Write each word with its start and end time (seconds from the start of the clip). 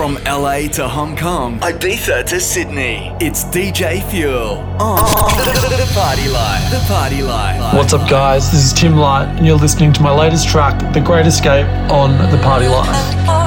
From 0.00 0.14
LA 0.24 0.60
to 0.68 0.88
Hong 0.88 1.14
Kong, 1.14 1.60
Ibiza 1.60 2.24
to 2.28 2.40
Sydney, 2.40 3.14
it's 3.20 3.44
DJ 3.44 4.02
Fuel 4.10 4.56
on 4.80 4.96
the 4.96 5.92
Party 5.92 6.26
Life. 6.26 6.70
The 6.70 6.82
Party 6.88 7.20
Life. 7.22 7.74
What's 7.74 7.92
up, 7.92 8.08
guys? 8.08 8.50
This 8.50 8.64
is 8.64 8.72
Tim 8.72 8.96
Light, 8.96 9.28
and 9.36 9.46
you're 9.46 9.58
listening 9.58 9.92
to 9.92 10.00
my 10.00 10.10
latest 10.10 10.48
track, 10.48 10.94
The 10.94 11.02
Great 11.02 11.26
Escape, 11.26 11.66
on 11.90 12.12
The 12.30 12.38
Party 12.42 12.66
Life. 12.66 13.39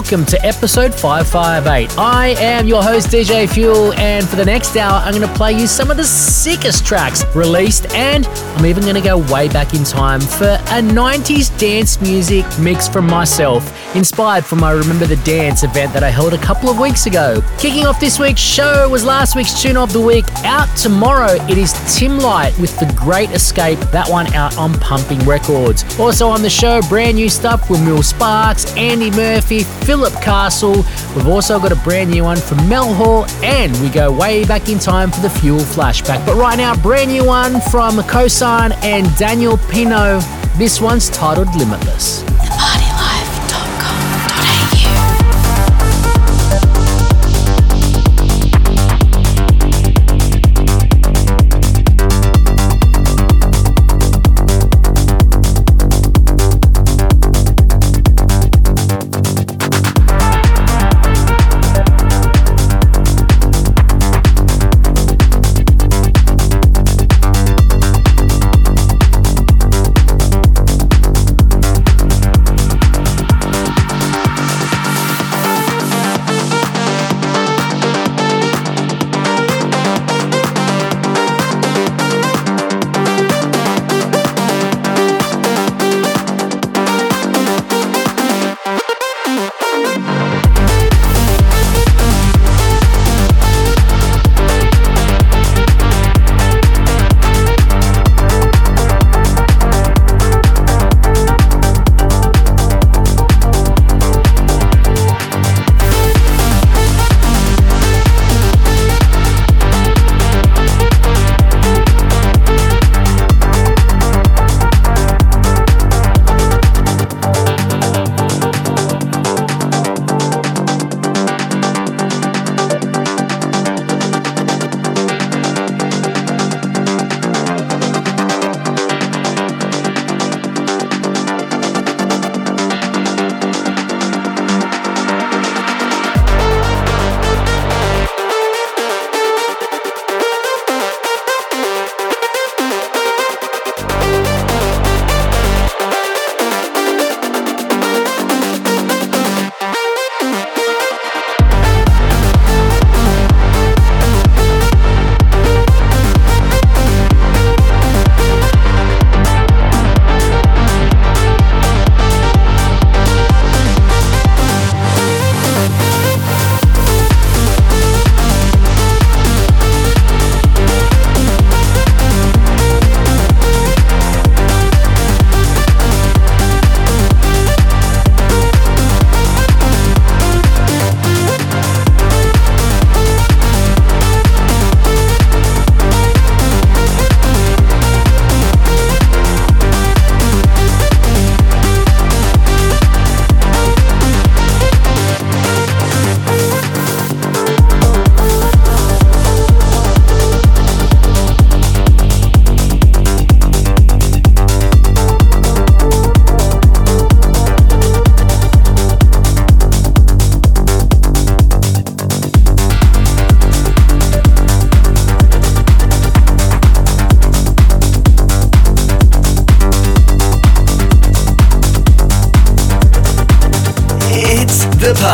Welcome 0.00 0.24
to 0.24 0.42
episode 0.46 0.94
558. 0.94 1.98
I 1.98 2.28
am 2.38 2.66
your 2.66 2.82
host, 2.82 3.08
DJ 3.08 3.46
Fuel, 3.46 3.92
and 3.92 4.26
for 4.26 4.36
the 4.36 4.44
next 4.46 4.74
hour, 4.74 4.94
I'm 5.04 5.14
going 5.14 5.28
to 5.28 5.34
play 5.34 5.52
you 5.52 5.66
some 5.66 5.90
of 5.90 5.98
the 5.98 6.04
sickest 6.04 6.86
tracks 6.86 7.22
released, 7.36 7.84
and 7.94 8.26
I'm 8.26 8.64
even 8.64 8.82
going 8.84 8.94
to 8.94 9.02
go 9.02 9.18
way 9.30 9.48
back 9.48 9.74
in 9.74 9.84
time 9.84 10.22
for 10.22 10.46
a 10.46 10.80
90s 10.80 11.56
dance 11.58 12.00
music 12.00 12.46
mix 12.58 12.88
from 12.88 13.08
myself, 13.08 13.62
inspired 13.94 14.44
from 14.44 14.60
my 14.60 14.70
Remember 14.70 15.06
the 15.06 15.16
Dance 15.16 15.62
event 15.64 15.92
that 15.92 16.04
I 16.04 16.10
held 16.10 16.32
a 16.32 16.38
couple 16.38 16.68
of 16.68 16.78
weeks 16.78 17.06
ago. 17.06 17.42
Kicking 17.58 17.86
off 17.86 17.98
this 17.98 18.18
week's 18.18 18.40
show 18.40 18.88
was 18.88 19.04
last 19.04 19.34
week's 19.34 19.60
tune 19.60 19.76
of 19.76 19.92
the 19.92 20.00
week. 20.00 20.24
Out 20.44 20.68
tomorrow, 20.76 21.32
it 21.48 21.58
is 21.58 21.72
Tim 21.98 22.18
Light 22.18 22.56
with 22.58 22.78
The 22.78 22.92
Great 22.96 23.30
Escape, 23.30 23.78
that 23.90 24.08
one 24.08 24.32
out 24.34 24.56
on 24.56 24.74
Pumping 24.74 25.18
Records. 25.20 25.84
Also 25.98 26.28
on 26.28 26.42
the 26.42 26.50
show, 26.50 26.80
brand 26.88 27.16
new 27.16 27.28
stuff 27.28 27.68
with 27.68 27.84
Will 27.86 28.02
Sparks, 28.02 28.74
Andy 28.76 29.10
Murphy, 29.10 29.64
Philip 29.64 30.14
Castle. 30.22 30.84
We've 31.16 31.28
also 31.28 31.58
got 31.58 31.72
a 31.72 31.76
brand 31.76 32.10
new 32.10 32.24
one 32.24 32.38
from 32.38 32.68
Mel 32.68 32.94
Hall, 32.94 33.26
and 33.42 33.72
we 33.80 33.88
go 33.88 34.12
way 34.12 34.44
back 34.44 34.68
in 34.68 34.78
time 34.78 35.10
for 35.10 35.20
the 35.20 35.30
Fuel 35.30 35.60
flashback. 35.60 36.24
But 36.24 36.36
right 36.36 36.56
now, 36.56 36.76
brand 36.76 37.10
new 37.10 37.24
one 37.24 37.60
from 37.70 37.96
Kosan 37.98 38.72
and 38.84 39.14
Daniel 39.16 39.58
Pino. 39.70 40.20
This 40.56 40.80
one's 40.80 41.10
titled 41.10 41.54
Limitless. 41.56 42.29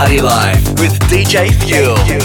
Party 0.06 0.20
Life 0.20 0.68
with 0.78 0.96
DJ 1.10 1.52
Fuel. 1.64 2.15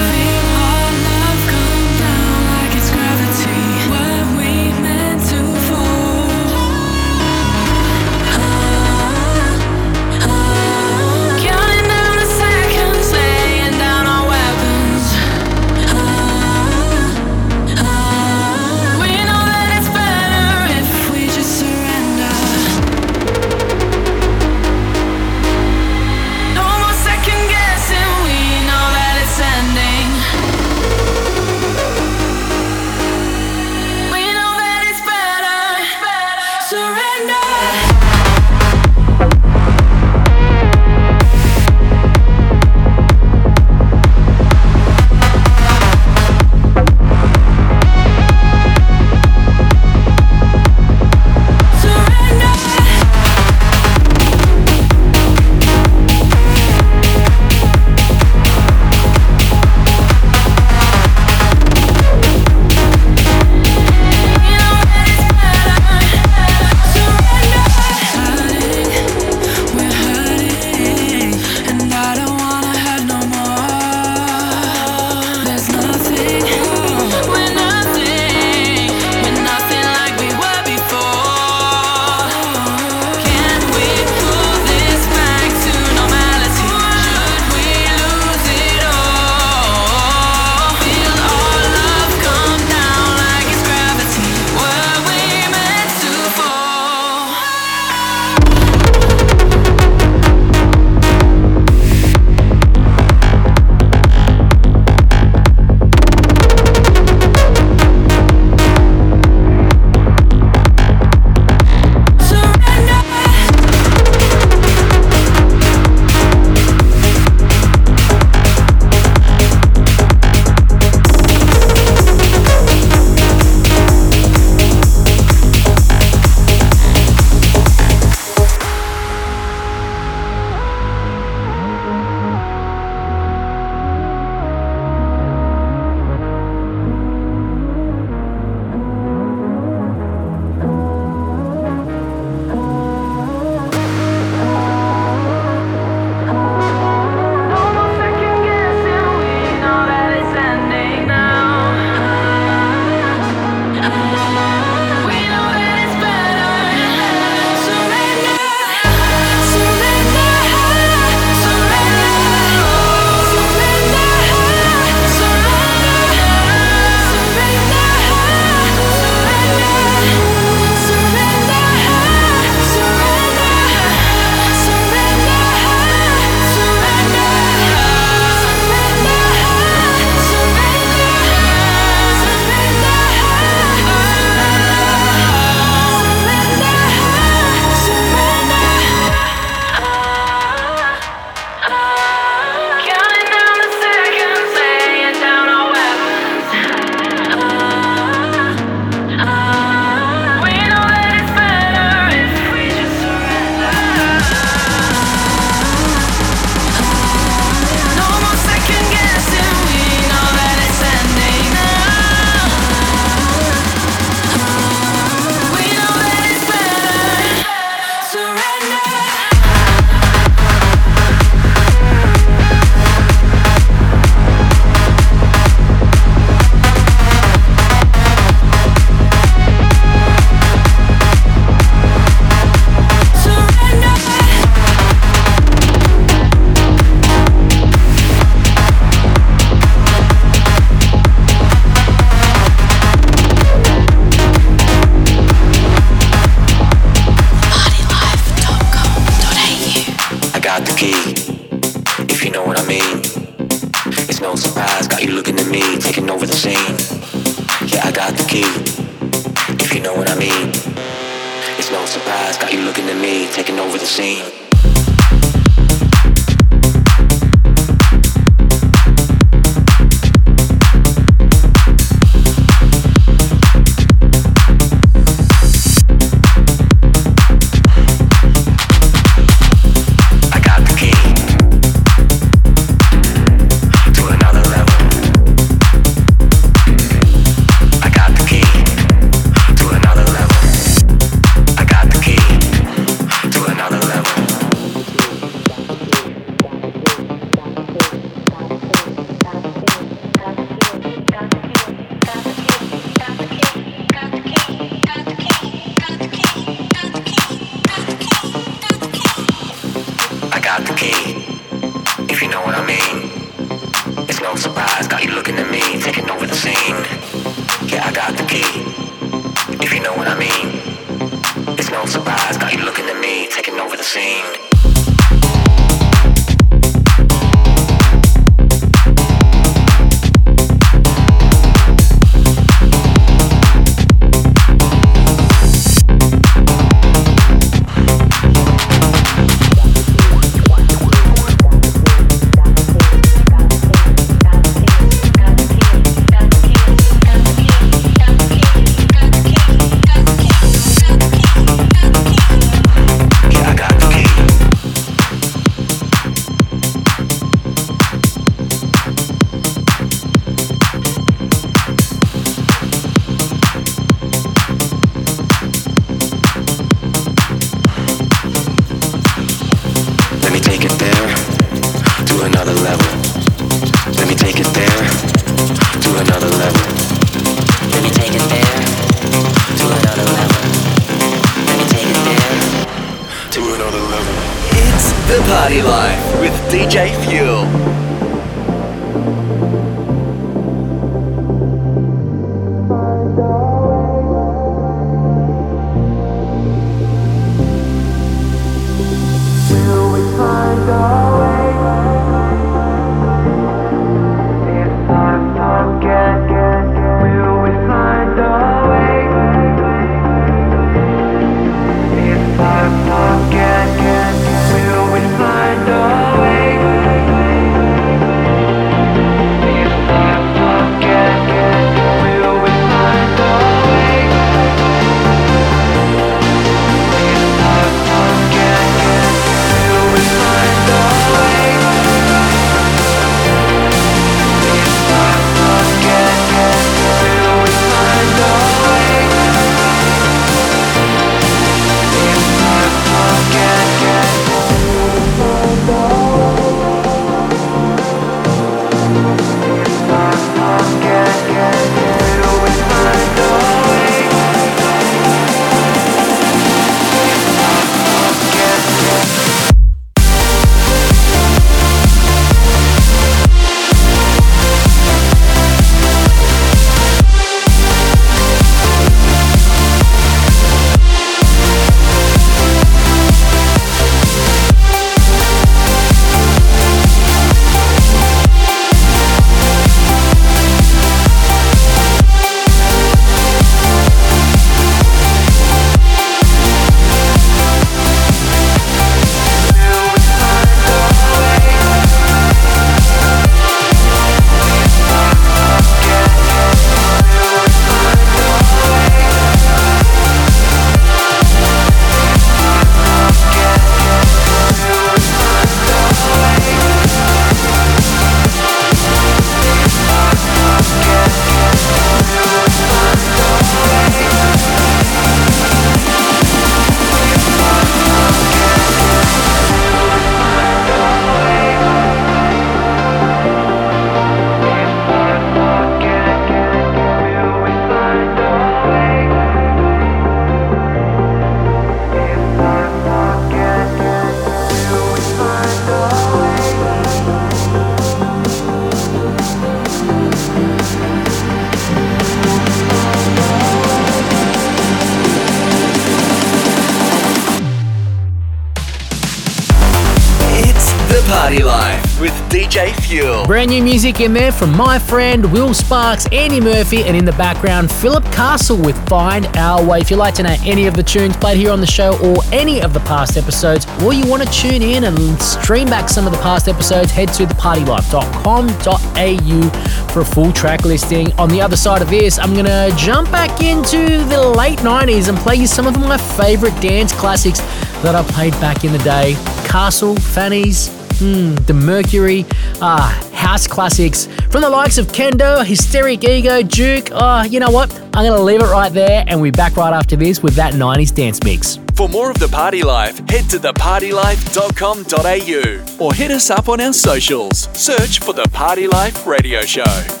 Brand 553.25 553.49
new 553.51 553.63
music 553.63 553.99
in 554.01 554.13
there 554.13 554.31
from 554.31 554.55
my 554.57 554.79
friend 554.79 555.31
Will 555.31 555.53
Sparks, 555.53 556.07
Andy 556.11 556.41
Murphy, 556.41 556.83
and 556.83 556.97
in 556.97 557.05
the 557.05 557.13
background, 557.13 557.71
Philip 557.71 558.03
Castle 558.05 558.57
with 558.57 558.75
Find 558.89 559.25
Our 559.37 559.63
Way. 559.63 559.79
If 559.79 559.89
you'd 559.89 559.95
like 559.97 560.13
to 560.15 560.23
know 560.23 560.35
any 560.43 560.67
of 560.67 560.75
the 560.75 560.83
tunes 560.83 561.15
played 561.15 561.37
here 561.37 561.51
on 561.51 561.61
the 561.61 561.67
show 561.67 561.97
or 562.03 562.17
any 562.33 562.61
of 562.61 562.73
the 562.73 562.81
past 562.81 563.15
episodes, 563.17 563.65
or 563.83 563.93
you 563.93 564.05
want 564.05 564.21
to 564.23 564.29
tune 564.33 564.61
in 564.61 564.83
and 564.83 564.99
stream 565.21 565.67
back 565.67 565.87
some 565.87 566.05
of 566.05 566.11
the 566.11 566.19
past 566.19 566.49
episodes, 566.49 566.91
head 566.91 567.07
to 567.13 567.25
thepartylife.com.au 567.25 569.49
for 569.93 570.01
a 570.01 570.05
full 570.05 570.33
track 570.33 570.65
listing. 570.65 571.13
On 571.13 571.29
the 571.29 571.39
other 571.41 571.55
side 571.55 571.81
of 571.81 571.89
this, 571.89 572.19
I'm 572.19 572.33
going 572.33 572.45
to 572.45 572.73
jump 572.75 573.09
back 573.11 573.41
into 573.41 574.03
the 574.05 574.21
late 574.21 574.59
90s 574.59 575.07
and 575.07 575.17
play 575.17 575.35
you 575.35 575.47
some 575.47 575.67
of 575.67 575.79
my 575.79 575.97
favorite 575.97 576.59
dance 576.61 576.91
classics 576.91 577.39
that 577.81 577.95
I 577.95 578.03
played 578.03 578.33
back 578.41 578.65
in 578.65 578.73
the 578.73 578.79
day. 578.79 579.15
Castle, 579.47 579.95
Fanny's, 579.95 580.67
hmm, 580.99 581.35
The 581.45 581.53
Mercury, 581.53 582.25
ah, 582.61 583.07
classics 583.39 584.07
from 584.29 584.41
the 584.41 584.49
likes 584.49 584.77
of 584.77 584.87
Kendo, 584.87 585.45
Hysteric 585.45 586.03
Ego, 586.03 586.41
Duke. 586.41 586.89
Oh, 586.91 587.23
you 587.23 587.39
know 587.39 587.49
what? 587.49 587.73
I'm 587.93 588.05
going 588.05 588.11
to 588.13 588.21
leave 588.21 588.41
it 588.41 588.51
right 588.51 588.71
there 588.71 589.03
and 589.07 589.21
we'll 589.21 589.31
be 589.31 589.35
back 589.35 589.55
right 589.55 589.73
after 589.73 589.95
this 589.95 590.21
with 590.21 590.35
that 590.35 590.53
90s 590.53 590.93
dance 590.93 591.23
mix. 591.23 591.57
For 591.75 591.87
more 591.89 592.11
of 592.11 592.19
The 592.19 592.27
Party 592.27 592.61
Life, 592.63 592.97
head 593.09 593.29
to 593.29 593.39
thepartylife.com.au 593.39 595.85
or 595.85 595.93
hit 595.93 596.11
us 596.11 596.29
up 596.29 596.49
on 596.49 596.59
our 596.61 596.73
socials. 596.73 597.47
Search 597.53 597.99
for 597.99 598.13
The 598.13 598.27
Party 598.31 598.67
Life 598.67 599.07
Radio 599.07 599.41
Show. 599.41 600.00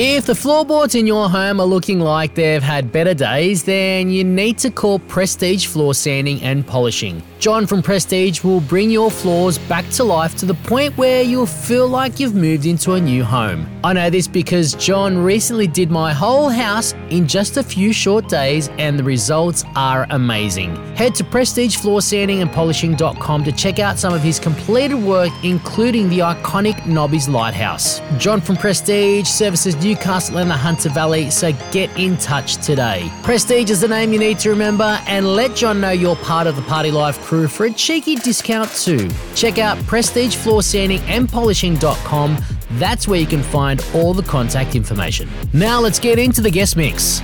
If 0.00 0.26
the 0.26 0.34
floorboards 0.36 0.94
in 0.94 1.08
your 1.08 1.28
home 1.28 1.60
are 1.60 1.66
looking 1.66 1.98
like 1.98 2.36
they've 2.36 2.62
had 2.62 2.92
better 2.92 3.14
days, 3.14 3.64
then 3.64 4.10
you 4.10 4.22
need 4.22 4.56
to 4.58 4.70
call 4.70 5.00
Prestige 5.00 5.66
Floor 5.66 5.92
Sanding 5.92 6.40
and 6.40 6.64
Polishing. 6.64 7.20
John 7.40 7.66
from 7.66 7.82
Prestige 7.82 8.44
will 8.44 8.60
bring 8.60 8.90
your 8.90 9.12
floors 9.12 9.58
back 9.58 9.88
to 9.90 10.02
life 10.04 10.34
to 10.36 10.46
the 10.46 10.54
point 10.54 10.96
where 10.96 11.22
you'll 11.22 11.46
feel 11.46 11.86
like 11.88 12.18
you've 12.18 12.34
moved 12.34 12.64
into 12.66 12.94
a 12.94 13.00
new 13.00 13.22
home. 13.24 13.68
I 13.84 13.92
know 13.92 14.10
this 14.10 14.26
because 14.26 14.74
John 14.74 15.16
recently 15.18 15.68
did 15.68 15.88
my 15.90 16.12
whole 16.12 16.48
house 16.48 16.94
in 17.10 17.28
just 17.28 17.56
a 17.56 17.62
few 17.62 17.92
short 17.92 18.28
days 18.28 18.70
and 18.78 18.98
the 18.98 19.04
results 19.04 19.62
are 19.76 20.08
amazing. 20.10 20.74
Head 20.96 21.14
to 21.16 21.24
prestigefloorsandingandpolishing.com 21.24 23.44
to 23.44 23.52
check 23.52 23.78
out 23.78 24.00
some 24.00 24.12
of 24.12 24.20
his 24.20 24.40
completed 24.40 25.00
work 25.00 25.30
including 25.44 26.08
the 26.08 26.18
iconic 26.18 26.84
Nobby's 26.86 27.28
Lighthouse. 27.28 28.00
John 28.18 28.40
from 28.40 28.56
Prestige 28.56 29.28
services 29.28 29.76
Newcastle 29.88 30.36
and 30.36 30.50
the 30.50 30.56
Hunter 30.56 30.90
Valley, 30.90 31.30
so 31.30 31.52
get 31.72 31.88
in 31.98 32.18
touch 32.18 32.56
today. 32.58 33.10
Prestige 33.22 33.70
is 33.70 33.80
the 33.80 33.88
name 33.88 34.12
you 34.12 34.18
need 34.18 34.38
to 34.40 34.50
remember 34.50 35.00
and 35.06 35.26
let 35.34 35.56
John 35.56 35.80
know 35.80 35.90
you're 35.90 36.16
part 36.16 36.46
of 36.46 36.56
the 36.56 36.62
Party 36.62 36.90
Life 36.90 37.18
crew 37.22 37.48
for 37.48 37.64
a 37.64 37.72
cheeky 37.72 38.16
discount 38.16 38.70
too. 38.70 39.08
Check 39.34 39.56
out 39.56 39.78
Prestige 39.86 40.36
Floor 40.36 40.62
Sanding 40.62 41.00
and 41.04 41.26
Polishing.com. 41.26 42.36
That's 42.72 43.08
where 43.08 43.18
you 43.18 43.26
can 43.26 43.42
find 43.42 43.82
all 43.94 44.12
the 44.12 44.22
contact 44.22 44.76
information. 44.76 45.26
Now 45.54 45.80
let's 45.80 45.98
get 45.98 46.18
into 46.18 46.42
the 46.42 46.50
guest 46.50 46.76
mix. 46.76 47.20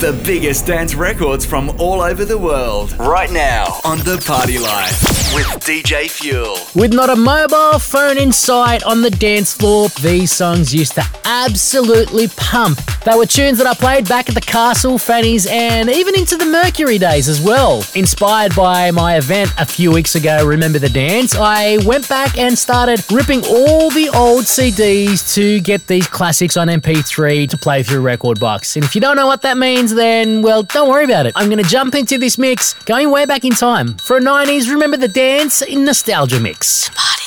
The 0.00 0.18
biggest 0.24 0.66
dance 0.66 0.94
records 0.94 1.44
from 1.44 1.68
all 1.78 2.00
over 2.00 2.24
the 2.24 2.38
world. 2.38 2.92
Right 2.98 3.30
now 3.30 3.80
on 3.84 3.98
The 3.98 4.22
Party 4.26 4.58
Life 4.58 5.15
with 5.36 5.46
DJ 5.60 6.10
Fuel. 6.10 6.56
With 6.74 6.94
not 6.94 7.10
a 7.10 7.16
mobile 7.16 7.78
phone 7.78 8.16
in 8.16 8.32
sight 8.32 8.82
on 8.84 9.02
the 9.02 9.10
dance 9.10 9.52
floor, 9.52 9.90
these 10.00 10.32
songs 10.32 10.74
used 10.74 10.94
to 10.94 11.04
absolutely 11.24 12.28
pump. 12.28 12.80
They 13.04 13.14
were 13.14 13.26
tunes 13.26 13.58
that 13.58 13.66
I 13.66 13.74
played 13.74 14.08
back 14.08 14.30
at 14.30 14.34
the 14.34 14.40
Castle, 14.40 14.96
Fannies, 14.96 15.46
and 15.46 15.90
even 15.90 16.16
into 16.18 16.38
the 16.38 16.46
Mercury 16.46 16.96
days 16.96 17.28
as 17.28 17.42
well. 17.42 17.84
Inspired 17.94 18.56
by 18.56 18.90
my 18.92 19.18
event 19.18 19.52
a 19.58 19.66
few 19.66 19.92
weeks 19.92 20.14
ago, 20.14 20.46
Remember 20.46 20.78
the 20.78 20.88
Dance, 20.88 21.34
I 21.36 21.84
went 21.84 22.08
back 22.08 22.38
and 22.38 22.58
started 22.58 23.04
ripping 23.12 23.44
all 23.44 23.90
the 23.90 24.08
old 24.08 24.44
CDs 24.44 25.34
to 25.34 25.60
get 25.60 25.86
these 25.86 26.06
classics 26.06 26.56
on 26.56 26.68
MP3 26.68 27.50
to 27.50 27.58
play 27.58 27.82
through 27.82 28.02
Rekordbox. 28.02 28.76
And 28.76 28.86
if 28.86 28.94
you 28.94 29.02
don't 29.02 29.16
know 29.16 29.26
what 29.26 29.42
that 29.42 29.58
means, 29.58 29.92
then, 29.94 30.40
well, 30.40 30.62
don't 30.62 30.88
worry 30.88 31.04
about 31.04 31.26
it. 31.26 31.34
I'm 31.36 31.50
going 31.50 31.62
to 31.62 31.68
jump 31.68 31.94
into 31.94 32.16
this 32.16 32.38
mix 32.38 32.72
going 32.84 33.10
way 33.10 33.26
back 33.26 33.44
in 33.44 33.52
time. 33.52 33.98
For 33.98 34.16
a 34.16 34.20
90s, 34.20 34.70
remember 34.70 34.96
the 34.96 35.08
dance 35.08 35.25
Dance 35.26 35.62
in 35.62 35.82
Nostalgia 35.82 36.38
Mix. 36.38 36.88
The 36.90 37.25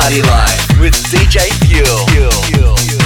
Party 0.00 0.20
Life 0.20 0.78
with 0.78 0.94
DJ 1.10 1.48
Fuel. 1.66 2.06
Fuel. 2.08 2.76
Fuel. 2.76 3.05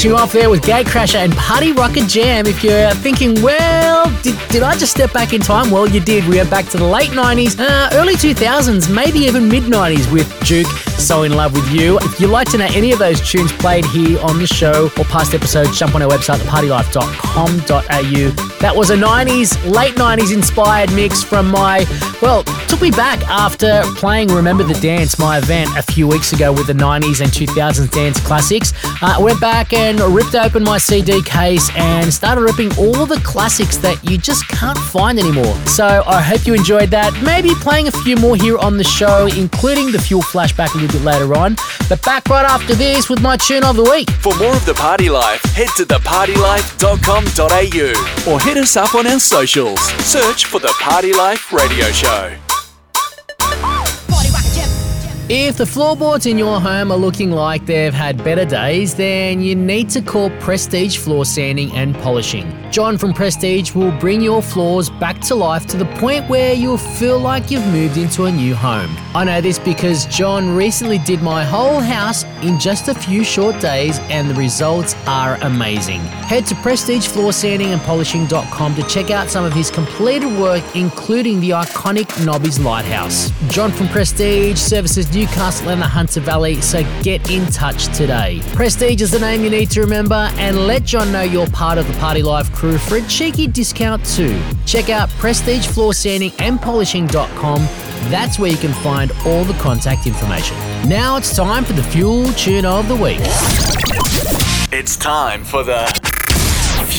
Finishing 0.00 0.18
off 0.18 0.32
there 0.32 0.48
with 0.48 0.62
Gatecrasher 0.62 1.16
and 1.16 1.30
Party 1.34 1.72
Rocket 1.72 2.08
Jam. 2.08 2.46
If 2.46 2.64
you're 2.64 2.90
thinking, 2.92 3.42
well, 3.42 4.06
did, 4.22 4.34
did 4.48 4.62
I 4.62 4.74
just 4.74 4.92
step 4.92 5.12
back 5.12 5.34
in 5.34 5.42
time? 5.42 5.70
Well, 5.70 5.86
you 5.86 6.00
did. 6.00 6.26
We 6.26 6.40
are 6.40 6.46
back 6.46 6.64
to 6.68 6.78
the 6.78 6.86
late 6.86 7.10
90s, 7.10 7.60
uh, 7.60 7.90
early 7.92 8.14
2000s, 8.14 8.90
maybe 8.90 9.18
even 9.18 9.46
mid 9.46 9.64
90s 9.64 10.10
with 10.10 10.26
Duke, 10.46 10.66
So 10.96 11.24
In 11.24 11.34
Love 11.34 11.52
With 11.52 11.70
You. 11.70 11.98
If 11.98 12.18
you'd 12.18 12.30
like 12.30 12.50
to 12.52 12.56
know 12.56 12.68
any 12.70 12.92
of 12.92 12.98
those 12.98 13.20
tunes 13.20 13.52
played 13.52 13.84
here 13.84 14.18
on 14.20 14.38
the 14.38 14.46
show 14.46 14.86
or 14.96 15.04
past 15.04 15.34
episodes, 15.34 15.78
jump 15.78 15.94
on 15.94 16.00
our 16.00 16.08
website, 16.08 16.38
thepartylife.com.au. 16.38 18.58
That 18.60 18.74
was 18.74 18.88
a 18.88 18.96
90s, 18.96 19.70
late 19.70 19.96
90s 19.96 20.32
inspired 20.32 20.90
mix 20.94 21.22
from 21.22 21.50
my, 21.50 21.84
well, 22.22 22.42
me 22.80 22.90
back 22.90 23.20
after 23.28 23.82
playing 23.96 24.28
Remember 24.28 24.62
the 24.62 24.74
Dance, 24.74 25.18
my 25.18 25.38
event 25.38 25.70
a 25.76 25.82
few 25.82 26.06
weeks 26.08 26.32
ago 26.32 26.52
with 26.52 26.66
the 26.66 26.72
90s 26.72 27.20
and 27.20 27.30
2000s 27.30 27.90
dance 27.90 28.18
classics. 28.20 28.72
Uh, 29.02 29.16
went 29.20 29.40
back 29.40 29.72
and 29.72 29.98
ripped 30.00 30.34
open 30.34 30.62
my 30.62 30.78
CD 30.78 31.22
case 31.22 31.70
and 31.76 32.12
started 32.12 32.42
ripping 32.42 32.70
all 32.78 33.02
of 33.02 33.08
the 33.08 33.20
classics 33.24 33.76
that 33.78 34.02
you 34.08 34.16
just 34.16 34.46
can't 34.48 34.78
find 34.78 35.18
anymore. 35.18 35.54
So 35.66 36.04
I 36.06 36.22
hope 36.22 36.46
you 36.46 36.54
enjoyed 36.54 36.90
that. 36.90 37.12
Maybe 37.22 37.54
playing 37.56 37.88
a 37.88 37.90
few 37.90 38.16
more 38.16 38.36
here 38.36 38.58
on 38.58 38.76
the 38.76 38.84
show, 38.84 39.26
including 39.26 39.90
the 39.92 39.98
Fuel 39.98 40.22
flashback 40.22 40.74
a 40.74 40.78
little 40.78 40.98
bit 40.98 41.04
later 41.04 41.34
on. 41.34 41.56
But 41.88 42.02
back 42.02 42.28
right 42.28 42.46
after 42.46 42.74
this 42.74 43.10
with 43.10 43.20
my 43.20 43.36
tune 43.36 43.64
of 43.64 43.76
the 43.76 43.84
week. 43.84 44.10
For 44.10 44.34
more 44.38 44.54
of 44.54 44.64
The 44.64 44.74
Party 44.74 45.10
Life, 45.10 45.42
head 45.54 45.68
to 45.76 45.84
thepartylife.com.au 45.84 48.32
or 48.32 48.40
hit 48.40 48.56
us 48.56 48.76
up 48.76 48.94
on 48.94 49.06
our 49.06 49.18
socials. 49.18 49.80
Search 50.04 50.46
for 50.46 50.60
The 50.60 50.72
Party 50.80 51.12
Life 51.12 51.52
Radio 51.52 51.86
Show. 51.86 52.36
Oh. 53.42 53.76
If 55.32 55.58
the 55.58 55.64
floorboards 55.64 56.26
in 56.26 56.38
your 56.38 56.60
home 56.60 56.90
are 56.90 56.98
looking 56.98 57.30
like 57.30 57.64
they've 57.64 57.94
had 57.94 58.24
better 58.24 58.44
days, 58.44 58.96
then 58.96 59.40
you 59.40 59.54
need 59.54 59.88
to 59.90 60.02
call 60.02 60.28
Prestige 60.40 60.98
Floor 60.98 61.24
Sanding 61.24 61.70
and 61.70 61.94
Polishing. 61.94 62.52
John 62.72 62.98
from 62.98 63.12
Prestige 63.12 63.72
will 63.74 63.92
bring 63.98 64.20
your 64.20 64.42
floors 64.42 64.90
back 64.90 65.20
to 65.22 65.34
life 65.36 65.66
to 65.66 65.76
the 65.76 65.84
point 65.84 66.28
where 66.28 66.54
you'll 66.54 66.78
feel 66.78 67.18
like 67.18 67.50
you've 67.50 67.66
moved 67.66 67.96
into 67.96 68.26
a 68.26 68.32
new 68.32 68.54
home. 68.56 68.90
I 69.14 69.24
know 69.24 69.40
this 69.40 69.58
because 69.58 70.06
John 70.06 70.54
recently 70.56 70.98
did 70.98 71.20
my 71.22 71.42
whole 71.44 71.80
house 71.80 72.22
in 72.42 72.60
just 72.60 72.88
a 72.88 72.94
few 72.94 73.24
short 73.24 73.60
days 73.60 73.98
and 74.08 74.30
the 74.30 74.34
results 74.34 74.94
are 75.06 75.36
amazing. 75.42 76.00
Head 76.30 76.46
to 76.46 76.54
prestigefloorsandingandpolishing.com 76.56 78.74
to 78.76 78.82
check 78.84 79.10
out 79.10 79.28
some 79.30 79.44
of 79.44 79.52
his 79.52 79.70
completed 79.70 80.32
work 80.38 80.64
including 80.76 81.40
the 81.40 81.50
iconic 81.50 82.24
Nobby's 82.24 82.60
Lighthouse. 82.60 83.32
John 83.48 83.72
from 83.72 83.88
Prestige 83.88 84.58
services 84.58 85.06
Newcastle 85.20 85.68
and 85.68 85.82
the 85.82 85.86
Hunter 85.86 86.20
Valley, 86.20 86.62
so 86.62 86.82
get 87.02 87.30
in 87.30 87.44
touch 87.52 87.94
today. 87.94 88.40
Prestige 88.54 89.02
is 89.02 89.10
the 89.10 89.18
name 89.18 89.44
you 89.44 89.50
need 89.50 89.70
to 89.72 89.82
remember, 89.82 90.30
and 90.36 90.66
let 90.66 90.82
John 90.84 91.12
know 91.12 91.20
you're 91.20 91.46
part 91.48 91.76
of 91.76 91.86
the 91.86 91.92
Party 91.98 92.22
Life 92.22 92.50
crew 92.54 92.78
for 92.78 92.96
a 92.96 93.02
cheeky 93.02 93.46
discount 93.46 94.02
too. 94.06 94.40
Check 94.64 94.88
out 94.88 95.10
Prestige 95.18 95.66
Floor 95.66 95.92
Sanding 95.92 96.32
and 96.38 96.58
Polishing.com. 96.58 97.58
That's 98.10 98.38
where 98.38 98.50
you 98.50 98.56
can 98.56 98.72
find 98.82 99.12
all 99.26 99.44
the 99.44 99.52
contact 99.60 100.06
information. 100.06 100.56
Now 100.88 101.18
it's 101.18 101.36
time 101.36 101.64
for 101.64 101.74
the 101.74 101.82
Fuel 101.82 102.32
Tune 102.32 102.64
of 102.64 102.88
the 102.88 102.96
Week. 102.96 103.20
It's 104.72 104.96
time 104.96 105.44
for 105.44 105.62
the 105.62 105.99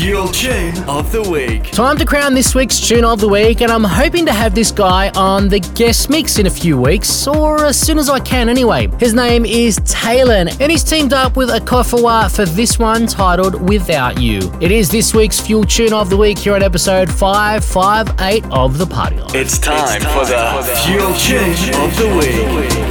Fuel 0.01 0.29
Tune 0.29 0.75
of 0.89 1.11
the 1.11 1.21
Week. 1.29 1.69
Time 1.69 1.95
to 1.95 2.05
crown 2.05 2.33
this 2.33 2.55
week's 2.55 2.79
tune 2.79 3.05
of 3.05 3.19
the 3.19 3.29
week, 3.29 3.61
and 3.61 3.71
I'm 3.71 3.83
hoping 3.83 4.25
to 4.25 4.33
have 4.33 4.55
this 4.55 4.71
guy 4.71 5.11
on 5.11 5.47
the 5.47 5.59
guest 5.59 6.09
mix 6.09 6.39
in 6.39 6.47
a 6.47 6.49
few 6.49 6.75
weeks, 6.75 7.27
or 7.27 7.65
as 7.65 7.79
soon 7.79 7.99
as 7.99 8.09
I 8.09 8.19
can 8.19 8.49
anyway. 8.49 8.87
His 8.99 9.13
name 9.13 9.45
is 9.45 9.79
Talon, 9.85 10.47
and 10.59 10.71
he's 10.71 10.83
teamed 10.83 11.13
up 11.13 11.37
with 11.37 11.49
Akofawa 11.49 12.35
for 12.35 12.45
this 12.45 12.79
one 12.79 13.05
titled 13.05 13.69
Without 13.69 14.19
You. 14.19 14.51
It 14.59 14.71
is 14.71 14.89
this 14.89 15.13
week's 15.13 15.39
Fuel 15.39 15.65
Tune 15.65 15.93
of 15.93 16.09
the 16.09 16.17
Week 16.17 16.39
here 16.39 16.55
on 16.55 16.63
episode 16.63 17.07
558 17.07 18.43
of 18.45 18.79
The 18.79 18.87
Party 18.87 19.17
Life. 19.17 19.35
It's 19.35 19.59
time, 19.59 20.01
for, 20.01 20.25
the 20.25 20.81
Fuel 20.83 21.13
Tune 21.13 21.79
of 21.79 21.95
the 21.95 22.87
Week. 22.87 22.90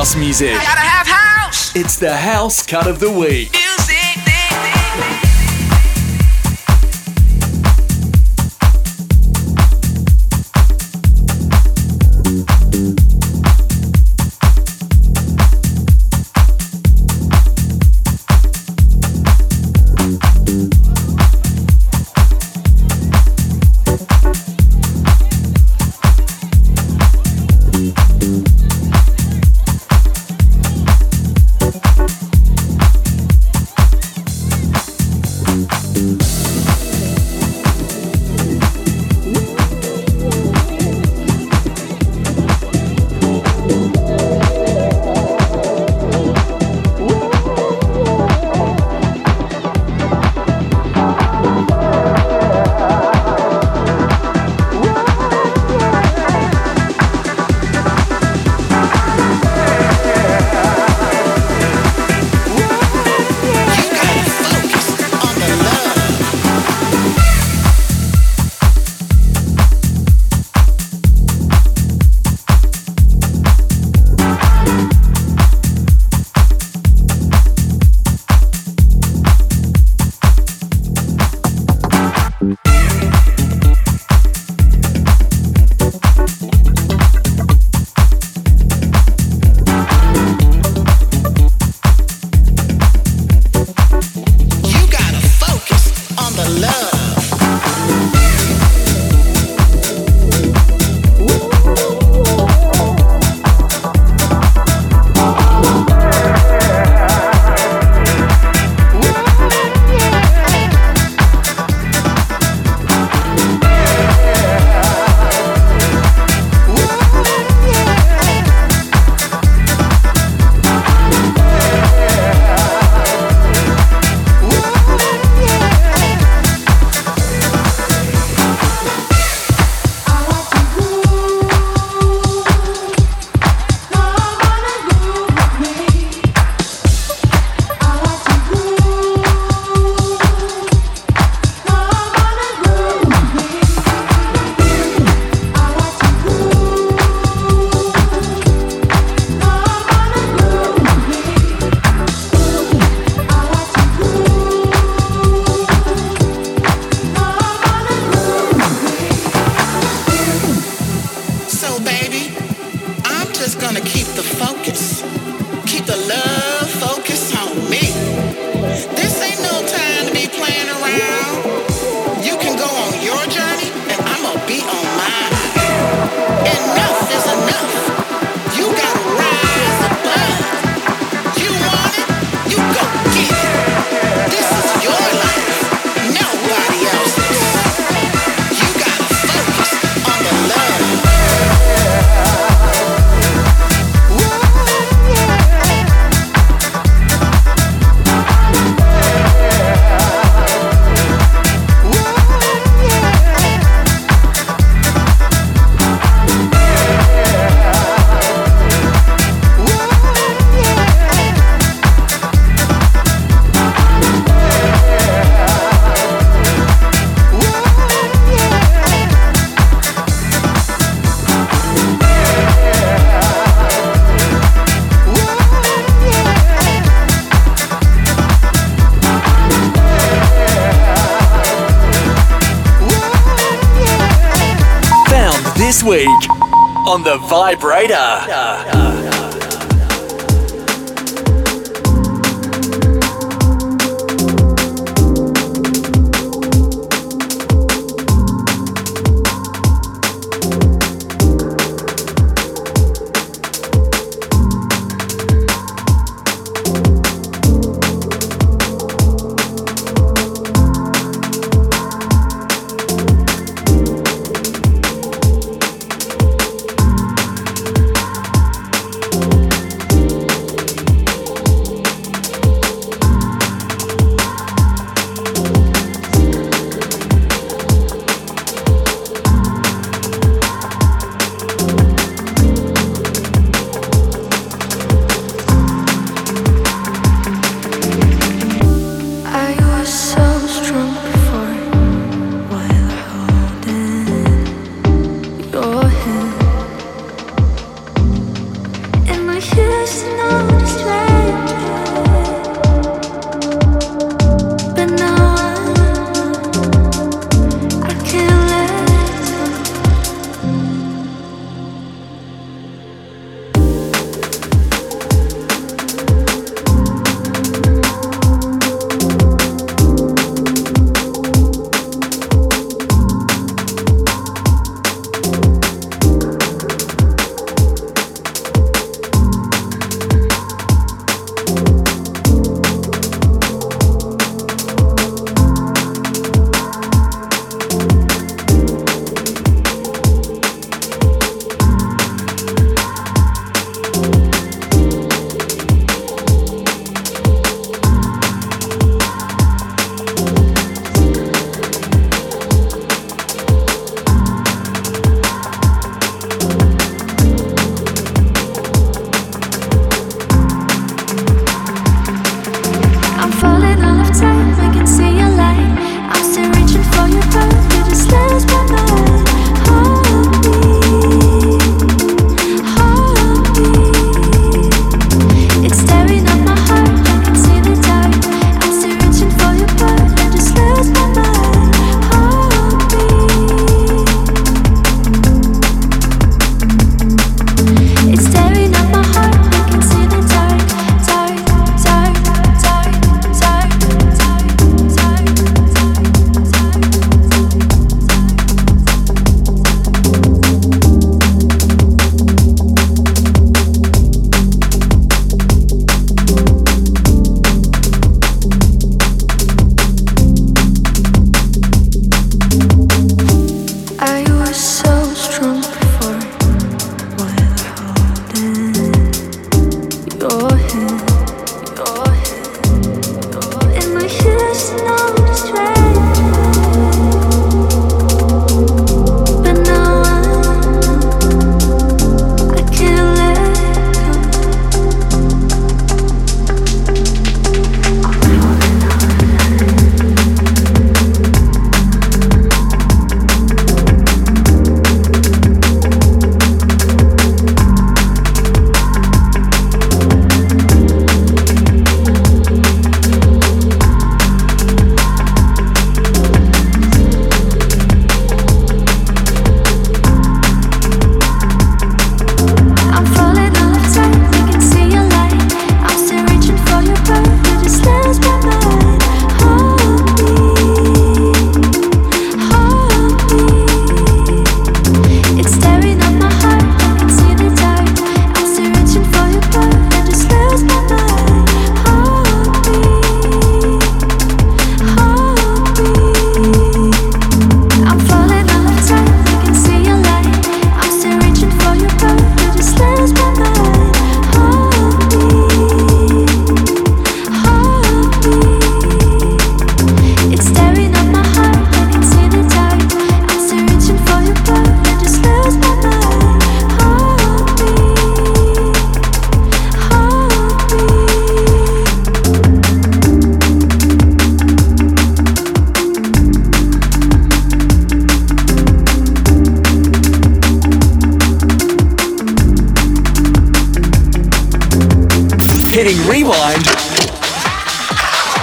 house 0.00 0.16
music. 0.16 0.54
Gotta 0.54 0.80
have 0.80 1.06
house! 1.06 1.76
It's 1.76 1.98
the 1.98 2.16
house 2.16 2.64
cut 2.66 2.86
of 2.86 3.00
the 3.00 3.12
week. 3.12 3.59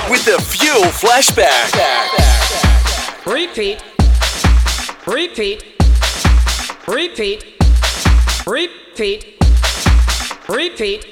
With 0.09 0.25
the 0.25 0.41
Fuel 0.41 0.83
Flashback. 0.91 1.73
Repeat. 3.25 3.83
Repeat. 5.05 5.77
repeat, 6.87 7.43
repeat, 8.47 9.43
repeat, 10.47 11.05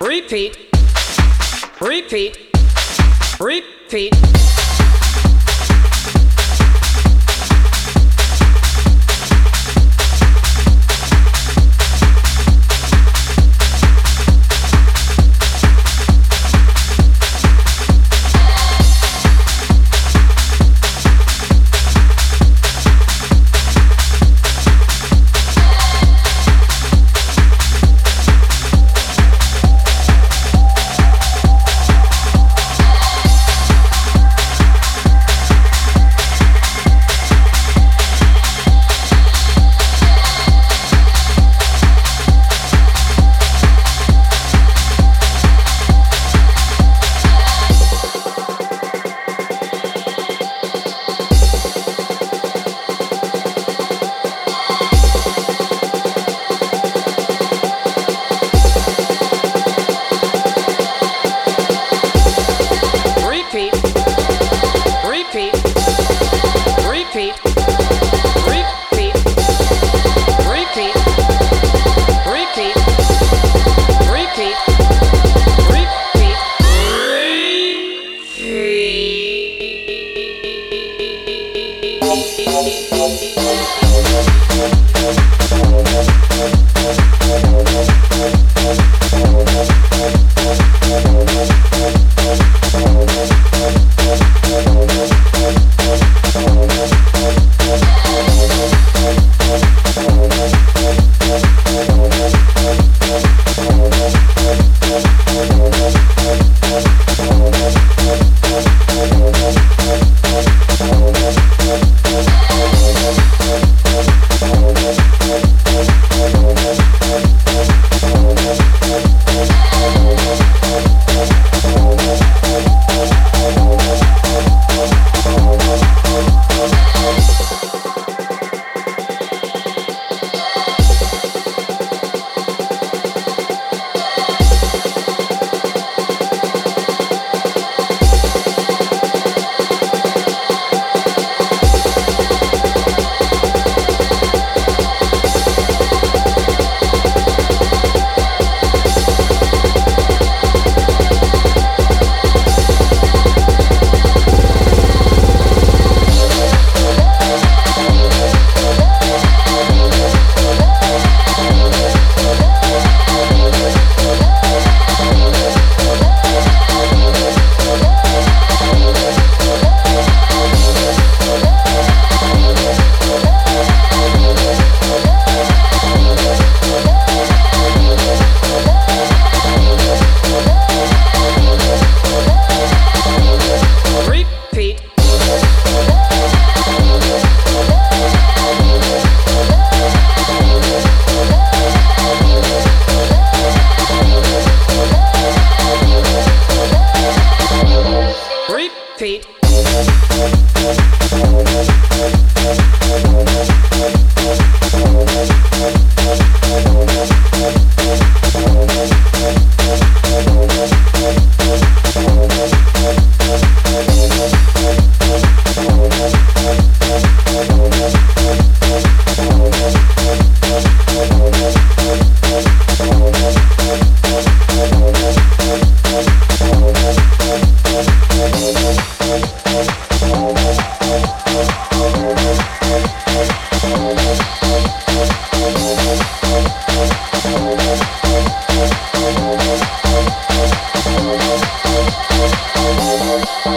repeat, 0.00 0.56
repeat, 1.80 2.38
repeat. 3.40 4.37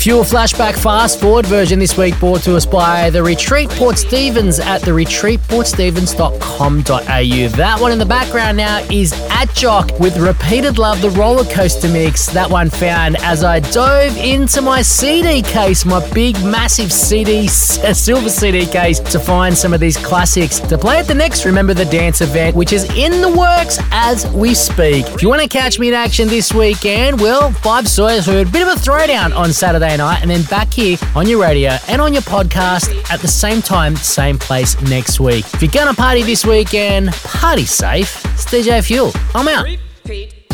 Fuel 0.00 0.24
Flashback 0.24 0.82
Fast 0.82 1.20
Forward 1.20 1.44
version 1.44 1.78
this 1.78 1.98
week 1.98 2.18
brought 2.18 2.40
to 2.44 2.56
us 2.56 2.64
by 2.64 3.10
The 3.10 3.22
Retreat 3.22 3.68
Port 3.68 3.98
Stephens 3.98 4.58
at 4.58 4.80
theretreatportstephens.com.au. 4.80 7.56
That 7.56 7.78
one 7.78 7.92
in 7.92 7.98
the 7.98 8.06
background 8.06 8.56
now 8.56 8.78
is 8.90 9.12
at 9.40 9.54
Jock 9.54 9.98
with 9.98 10.18
Repeated 10.18 10.76
Love, 10.76 11.00
the 11.00 11.08
roller 11.10 11.44
coaster 11.44 11.88
mix. 11.88 12.26
That 12.26 12.50
one 12.50 12.68
found 12.68 13.16
as 13.22 13.42
I 13.42 13.60
dove 13.60 14.14
into 14.18 14.60
my 14.60 14.82
CD 14.82 15.40
case, 15.40 15.86
my 15.86 16.06
big, 16.12 16.34
massive 16.44 16.92
CD, 16.92 17.46
silver 17.48 18.28
CD 18.28 18.66
case, 18.66 19.00
to 19.00 19.18
find 19.18 19.56
some 19.56 19.72
of 19.72 19.80
these 19.80 19.96
classics 19.96 20.60
to 20.60 20.76
play 20.76 20.98
at 20.98 21.06
the 21.06 21.14
next 21.14 21.46
Remember 21.46 21.72
the 21.72 21.86
Dance 21.86 22.20
event, 22.20 22.54
which 22.54 22.74
is 22.74 22.84
in 22.98 23.22
the 23.22 23.34
works 23.34 23.78
as 23.92 24.30
we 24.32 24.54
speak. 24.54 25.06
If 25.06 25.22
you 25.22 25.30
want 25.30 25.40
to 25.40 25.48
catch 25.48 25.78
me 25.78 25.88
in 25.88 25.94
action 25.94 26.28
this 26.28 26.52
weekend, 26.52 27.18
well, 27.18 27.50
Five 27.50 27.88
Sawyers 27.88 28.26
for 28.26 28.38
a 28.38 28.44
bit 28.44 28.60
of 28.60 28.68
a 28.68 28.78
throwdown 28.78 29.34
on 29.34 29.54
Saturday 29.54 29.96
night, 29.96 30.20
and 30.20 30.30
then 30.30 30.42
back 30.44 30.70
here 30.70 30.98
on 31.14 31.26
your 31.26 31.40
radio 31.40 31.78
and 31.88 32.02
on 32.02 32.12
your 32.12 32.22
podcast 32.22 33.10
at 33.10 33.20
the 33.20 33.28
same 33.28 33.62
time, 33.62 33.96
same 33.96 34.38
place 34.38 34.78
next 34.82 35.18
week. 35.18 35.46
If 35.54 35.62
you're 35.62 35.70
gonna 35.70 35.94
party 35.94 36.24
this 36.24 36.44
weekend, 36.44 37.10
party 37.12 37.64
safe. 37.64 38.19
It's 38.42 38.50
DJ 38.50 38.82
Fuel. 38.82 39.12
I'm 39.34 39.48
out. 39.48 39.66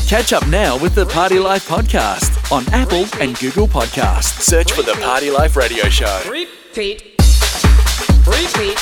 Catch 0.09 0.33
up 0.33 0.45
now 0.49 0.77
with 0.77 0.97
the 0.97 1.07
Party 1.07 1.39
Life 1.39 1.69
podcast 1.69 2.51
on 2.51 2.65
Apple 2.75 3.07
and 3.23 3.39
Google 3.39 3.69
Podcasts. 3.69 4.41
Search 4.41 4.73
for 4.73 4.83
the 4.83 4.95
Party 4.95 5.31
Life 5.31 5.55
Radio 5.55 5.85
Show. 5.85 6.21
Repeat. 6.29 7.15
Repeat. 8.27 8.77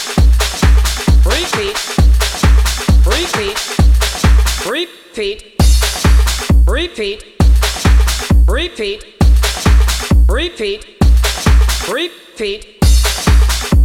Repeat. 1.26 1.76
Repeat. 3.04 3.60
Repeat. 4.64 5.44
Repeat. 6.66 7.24
Repeat. 8.48 9.04
Repeat. 10.26 10.86
Repeat. 11.90 12.66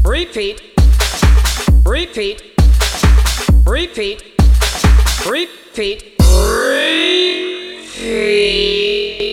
Repeat. 0.05 0.61
Repeat. 1.85 2.41
Repeat. 3.67 4.38
Repeat. 5.29 6.15
Repeat. 8.01 9.28